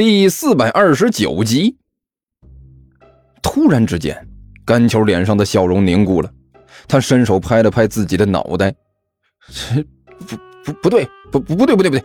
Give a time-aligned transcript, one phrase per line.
[0.00, 1.76] 第四百二十九集。
[3.42, 4.26] 突然之间，
[4.64, 6.32] 甘球脸上的笑容凝固了，
[6.88, 8.74] 他伸手拍了拍自己的脑袋
[10.26, 12.04] ：“不不不对，不不不对不对不对，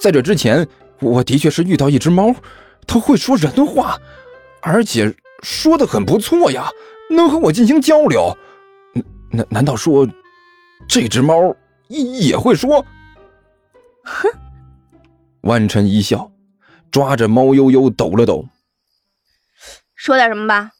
[0.00, 0.66] 在这之前，
[0.98, 2.34] 我的确是遇到一只猫，
[2.86, 4.00] 它会说人话，
[4.62, 6.70] 而且说的很不错呀，
[7.10, 8.34] 能和我进行交流。
[9.30, 10.08] 难难道说，
[10.88, 11.54] 这只猫
[11.88, 12.82] 也会说？”
[14.04, 14.26] 哼，
[15.42, 16.29] 万晨一笑，
[16.90, 18.44] 抓着猫悠悠抖了抖。
[19.94, 20.70] 说点什么吧。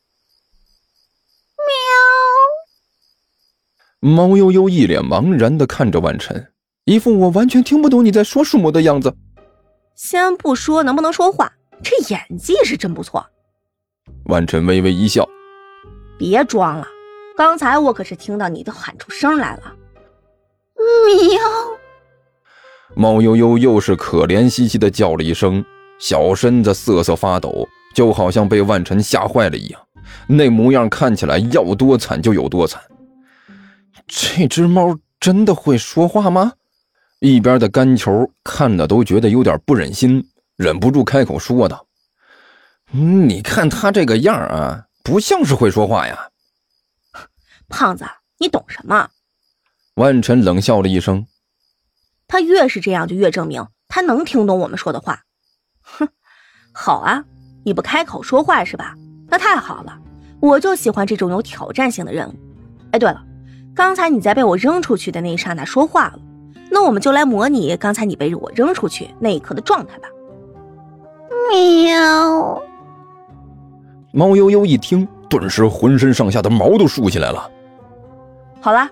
[4.00, 4.14] 喵。
[4.14, 6.52] 猫悠悠一脸茫然的看着万晨，
[6.84, 9.14] 一副我完全听不懂你在说什么的样子。
[9.94, 11.52] 先不说能不能说话，
[11.82, 13.26] 这演技是真不错。
[14.24, 15.28] 万晨微微一笑，
[16.18, 16.86] 别装了，
[17.36, 19.76] 刚才我可是听到你都喊出声来了。
[21.06, 21.42] 喵。
[22.96, 25.62] 猫悠悠又是可怜兮兮的叫了一声，
[26.00, 27.68] 小身子瑟瑟发抖。
[27.92, 29.80] 就好像被万晨吓坏了一样，
[30.28, 32.80] 那模样看起来要多惨就有多惨。
[34.06, 36.52] 这只猫真的会说话吗？
[37.18, 40.24] 一边的干球看的都觉得有点不忍心，
[40.54, 41.84] 忍不住开口说道
[42.94, 46.28] ：“你看他这个样啊，不像是会说话呀。
[47.68, 48.04] ”胖子，
[48.38, 49.10] 你懂什么？
[49.94, 51.26] 万晨冷笑了一声
[52.28, 55.24] ：“他越是这样，就越证明他能听懂我们说的话。”
[56.72, 57.24] 哼，好啊。
[57.62, 58.94] 你不开口说话是吧？
[59.28, 59.98] 那太好了，
[60.40, 62.34] 我就喜欢这种有挑战性的任务。
[62.92, 63.22] 哎，对了，
[63.74, 66.18] 刚才你在被我扔出去的那一刹那说话了，
[66.70, 70.08] 那我们就来模拟刚才你被我扔出去那一刻的状态吧。
[71.52, 72.60] 喵！
[74.12, 77.48] 猫悠悠一听，顿时浑身上下的毛都竖起来了。
[78.60, 78.88] 好了，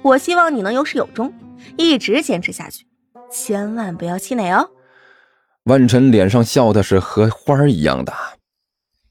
[0.00, 1.30] 我希望你能有始有终，
[1.76, 2.86] 一直坚持下去，
[3.30, 4.70] 千万不要气馁哦。
[5.64, 8.12] 万晨脸上笑的是和花一样的，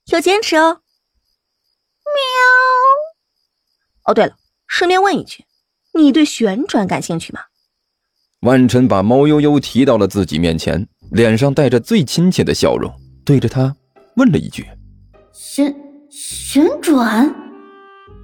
[0.08, 0.82] 要坚持哦。
[2.04, 2.12] 喵。
[4.04, 4.36] 哦，对了，
[4.68, 5.46] 顺便问一句，
[5.94, 7.40] 你对旋转感兴趣吗？
[8.42, 12.92] 万晨把猫悠悠提到了自己面前，脸上带着最亲切的笑容，
[13.24, 13.74] 对着他
[14.18, 14.68] 问了一句
[15.32, 15.74] ：“旋
[16.10, 17.34] 旋转？”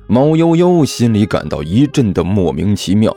[0.10, 3.16] 猫悠悠心里感到一阵的莫名其妙，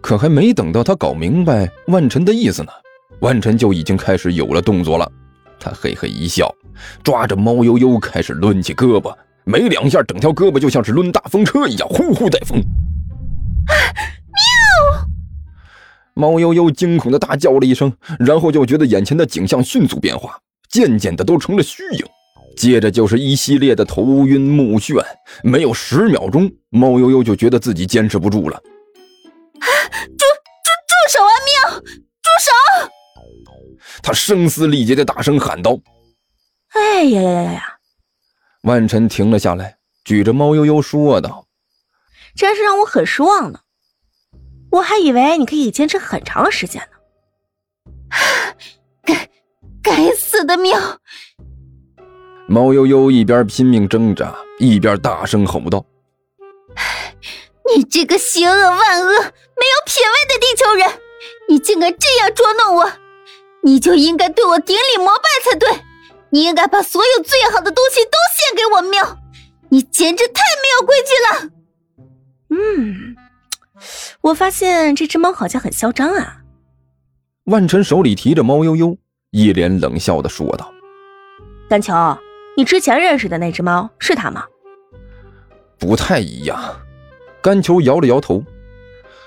[0.00, 2.72] 可还没等到他搞明白万晨的意思呢。
[3.20, 5.10] 万晨就已经开始有了动作了，
[5.58, 6.54] 他嘿嘿一笑，
[7.02, 9.12] 抓着猫悠悠开始抡起胳膊，
[9.44, 12.58] 没两下，整条胳膊就像是抡大风车一样，呼呼带风。
[13.68, 15.08] 喵！
[16.14, 20.38] 猫悠悠惊恐的大叫了一声，然后就觉得眼前的景象迅速变化，
[20.70, 22.06] 渐渐的都成了虚影，
[22.56, 25.04] 接着就是一系列的头晕目眩，
[25.42, 28.60] 没有十秒钟，猫悠悠就觉得自己坚持不住了。
[34.08, 35.78] 他声嘶力竭的大声喊道
[36.72, 37.78] ：“哎呀呀呀呀！”
[38.64, 41.46] 万晨停了下来，举着猫悠悠说道
[42.34, 43.60] ：“真是让我很失望呢，
[44.70, 48.16] 我还以为你可以坚持很长时间呢。”
[49.04, 49.28] 该
[49.82, 50.80] 该死的喵！
[52.48, 55.84] 猫悠悠一边拼命挣扎，一边大声吼道
[57.76, 60.98] ：“你这个邪恶万恶、没有品位的地球人，
[61.46, 62.90] 你竟敢这样捉弄我！”
[63.62, 65.68] 你就应该对我顶礼膜拜才对，
[66.30, 69.18] 你应该把所有最好的东西都献给我喵！
[69.70, 71.50] 你简直太没有规矩了。
[72.50, 73.16] 嗯，
[74.22, 76.38] 我发现这只猫好像很嚣张啊。
[77.44, 78.96] 万晨手里提着猫悠悠，
[79.32, 80.72] 一脸冷笑的说道
[81.68, 81.92] ：“甘球，
[82.56, 84.44] 你之前认识的那只猫是它吗？”
[85.78, 86.58] 不太一样。
[87.42, 88.42] 甘球摇了摇头，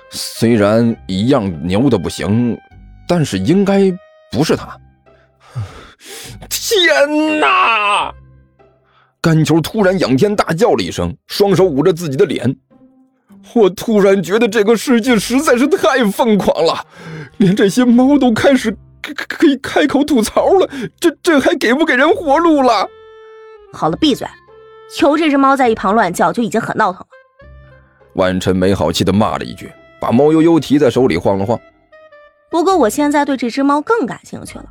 [0.10, 2.58] 虽然一样牛的不行，
[3.08, 3.92] 但是应该。
[4.32, 4.78] 不是他！
[6.50, 8.14] 天哪！
[9.22, 12.56] 甘球突然仰天大叫了一声，双手捂着自己的脸。
[13.54, 16.86] 我突然觉得这个世界实在是太疯狂了，
[17.38, 18.72] 连这些猫都开始
[19.02, 20.70] 可可以开口吐槽了。
[21.00, 22.88] 这这还给不给人活路了？
[23.74, 24.28] 好了，闭嘴！
[25.02, 27.08] 有这只猫在一旁乱叫就已经很闹腾了。
[28.14, 31.60] 万晨没好气的骂了一句，把猫悠悠提在手里晃了晃。
[32.52, 34.66] 不过我现在对这只猫更感兴趣了，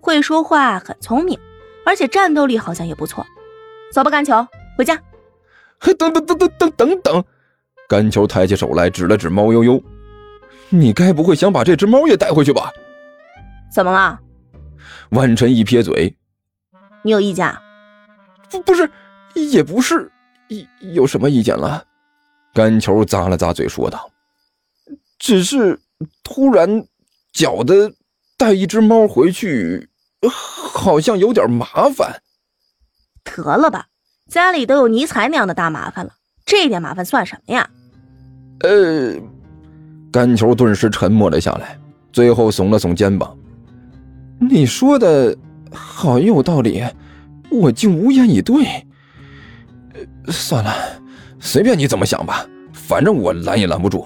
[0.00, 1.38] 会说话，很聪明，
[1.84, 3.24] 而且战斗力好像也不错。
[3.92, 4.46] 走吧，甘球，
[4.78, 4.98] 回家。
[5.80, 7.24] 等等等等等等等！
[7.86, 9.80] 甘球抬起手来，指了指猫悠悠
[10.70, 12.72] ：“你该不会想把这只猫也带回去吧？”
[13.70, 14.18] 怎么了？
[15.10, 16.16] 万晨一撇嘴
[17.04, 17.54] ：“你有意见？
[18.50, 18.90] 不，不是，
[19.34, 20.10] 也不是，
[20.48, 21.84] 有有什么意见了？”
[22.54, 24.10] 甘球咂了咂嘴说道
[25.20, 25.78] ：“只是
[26.24, 26.84] 突然。”
[27.38, 27.92] 觉得
[28.36, 29.88] 带一只猫回去
[30.28, 32.20] 好像有点麻烦。
[33.22, 33.86] 得了吧，
[34.28, 36.10] 家里都有尼采那样的大麻烦了，
[36.44, 37.70] 这点麻烦算什么呀？
[38.64, 39.14] 呃，
[40.10, 41.78] 甘球顿时沉默了下来，
[42.12, 43.38] 最后耸了耸肩膀。
[44.40, 45.36] 你说的
[45.72, 46.82] 好有道理，
[47.52, 48.66] 我竟无言以对。
[50.26, 50.74] 算了，
[51.38, 54.04] 随便你怎么想吧，反正我拦也拦不住。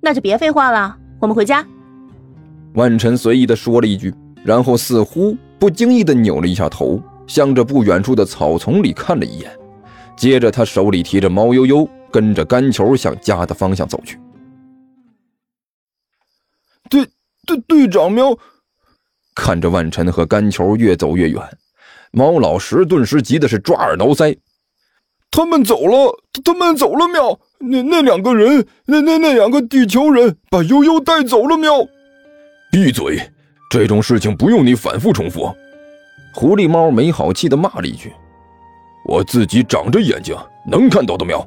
[0.00, 1.66] 那就别废话了，我们回家。
[2.74, 4.14] 万晨随意的说了一句，
[4.44, 9.50] 然后似乎不经意的扭了一下头，向着不远处的草丛里看了一眼，
[10.16, 11.88] 接着他手里提着猫悠悠。
[12.12, 14.18] 跟着干球向家的方向走去。
[16.88, 17.06] 队
[17.46, 18.36] 队队长喵！
[19.32, 21.40] 看着万晨和干球越走越远，
[22.10, 24.36] 猫老十顿时急的是抓耳挠腮。
[25.30, 27.38] 他们走了，他们走了喵！
[27.60, 31.78] 那那两个人，那那那两个地球人把悠悠带走了喵！
[32.70, 33.20] 闭嘴！
[33.68, 35.52] 这种事情不用你反复重复。
[36.32, 38.12] 狐狸猫没好气的骂了一句
[39.06, 40.36] ：“我自己长着眼睛，
[40.66, 41.46] 能看到的喵。”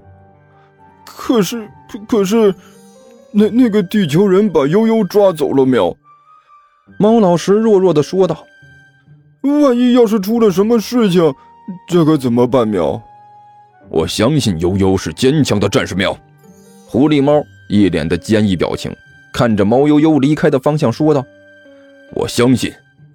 [1.06, 1.70] 可是，
[2.08, 2.54] 可是，
[3.32, 5.96] 那那个地球人把悠悠抓走了喵？
[6.98, 8.46] 猫老师弱弱的说道
[9.62, 11.34] ：“万一要是出了什么事情，
[11.88, 13.02] 这可怎么办喵？”
[13.90, 16.18] 我相信悠悠是坚强的战士喵。
[16.88, 18.94] 狐狸猫一脸的坚毅表情，
[19.34, 21.26] 看着猫悠悠离开的方向说道
[22.16, 22.72] ：“我相信，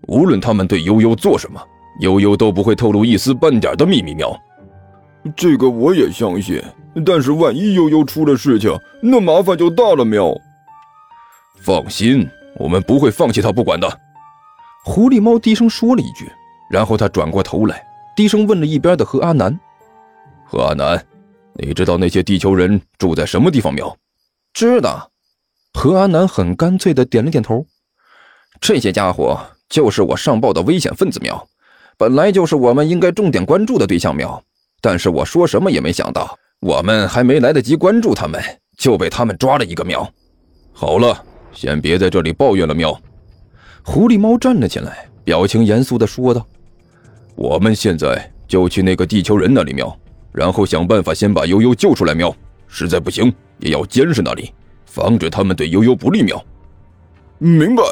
[0.09, 1.63] 无论他们对悠悠做什么，
[2.01, 4.37] 悠悠都不会透露一丝半点的秘密喵。”
[5.37, 6.61] 这个我也相信。
[7.07, 10.35] 但是万一悠悠出了事情，那麻烦就大了喵。
[11.61, 13.89] 放心，我们不会放弃他不管的。
[14.85, 16.29] 狐狸猫低声说了一句，
[16.69, 17.81] 然后他转过头来，
[18.17, 19.57] 低声问了一边的何阿南
[20.45, 21.01] ：“何阿南，
[21.55, 23.97] 你知道那些地球人住在什么地方没有
[24.53, 25.09] ？”“知道。”
[25.73, 27.67] 何阿南很干脆的点了点头。
[28.61, 29.39] “这些家伙
[29.69, 31.49] 就是我上报的危险分子喵，
[31.97, 34.43] 本来就是我们应该重点关注的对象喵。
[34.81, 38.43] 但是我说什么也没想到。”我们还没来得及关注他们，
[38.77, 40.13] 就被他们抓了一个喵。
[40.73, 43.01] 好了，先别在这里抱怨了，喵。
[43.85, 46.45] 狐狸猫站了起来，表情严肃的说道
[47.37, 49.97] ：“我们现在就去那个地球人那里喵，
[50.33, 52.35] 然后想办法先把悠悠救出来喵。
[52.67, 54.53] 实在不行，也要监视那里，
[54.99, 56.45] 防止他们对悠悠不利喵。”
[57.39, 57.83] 明白。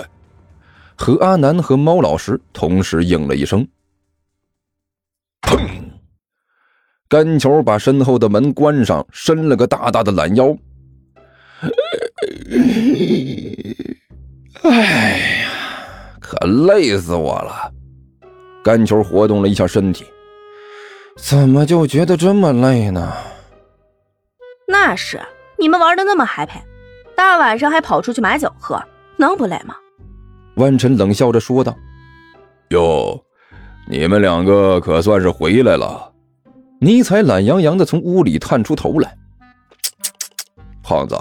[0.96, 3.66] 何阿南和猫老师同时应了一声。
[5.42, 5.56] 砰！
[7.08, 10.56] 甘球把身后的门关上，伸了个大大的懒腰。
[14.62, 15.50] 哎呀，
[16.20, 17.72] 可累死我了！
[18.64, 20.04] 甘球活动了一下身体，
[21.16, 23.12] 怎么就觉得这么累呢？
[24.66, 25.20] 那是
[25.58, 26.60] 你们玩的那么 happy，
[27.16, 28.80] 大晚上还跑出去买酒喝，
[29.16, 29.74] 能不累吗？
[30.56, 31.74] 万晨冷笑着说道
[32.70, 33.20] ：“哟，
[33.88, 36.12] 你们两个可算是回来了。”
[36.80, 39.16] 尼采懒洋洋的从屋里探出头来：
[40.84, 41.16] “胖子，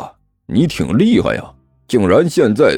[0.45, 1.43] 你挺厉害呀，
[1.87, 2.77] 竟然现在……”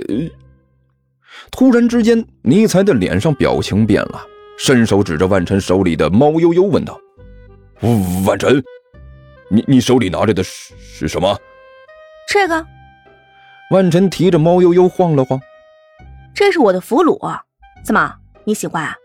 [1.52, 4.22] 突然之间，尼采的脸上表情变了，
[4.58, 7.00] 伸手指着万晨手里的猫悠悠问道
[8.26, 8.64] ：“万晨，
[9.50, 11.36] 你你手里拿着的是是什么？”
[12.30, 12.66] 这个。
[13.70, 15.40] 万晨提着猫悠悠晃了晃
[16.34, 17.20] ：“这是我的俘虏，
[17.84, 18.16] 怎么
[18.46, 18.96] 你喜欢啊？”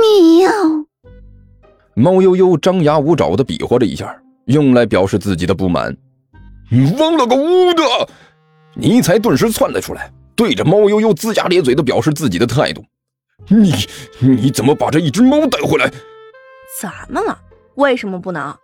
[0.00, 0.50] 喵。
[1.94, 5.96] 猫悠悠张牙舞爪的比划了一下，用来表示自己的不满。
[6.98, 7.82] 忘了个乌的！
[8.74, 12.82] 尼才顿时窜了出来，对着猫悠悠龇牙咧嘴的表示自己的态度
[13.50, 13.74] ：“你
[14.20, 15.90] 你怎么把这一只猫带回来？
[16.80, 17.36] 怎么了？
[17.74, 18.56] 为什么不能？”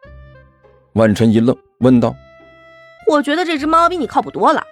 [0.95, 2.15] 万晨一愣，问道
[3.11, 4.63] ：“我觉得这只猫比你靠谱多了。”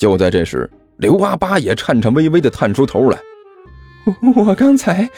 [0.00, 0.10] 猫。
[0.10, 3.18] 就在这时，刘阿八也颤颤巍巍的探出头来
[4.34, 5.08] ：“我刚才……”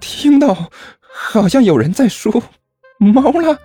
[0.00, 0.70] 听到，
[1.00, 2.42] 好像有人在说
[2.98, 3.58] “猫了”，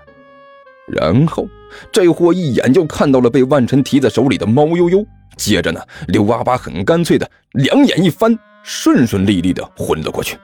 [0.87, 1.47] 然后
[1.91, 5.05] 这货一眼就看到了被万晨提在手里的猫悠悠。
[5.37, 10.37] 接着呢，刘阿八很干脆的两眼一翻，顺顺利利的昏了过去。